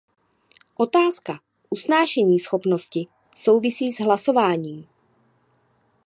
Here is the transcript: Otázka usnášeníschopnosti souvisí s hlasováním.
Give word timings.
Otázka 0.77 1.39
usnášeníschopnosti 1.69 3.07
souvisí 3.35 3.93
s 3.93 3.99
hlasováním. 3.99 4.87